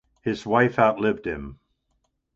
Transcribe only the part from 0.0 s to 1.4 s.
His wife outlived